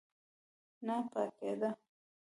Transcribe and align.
نه 0.85 0.97
پاکېده. 1.11 1.69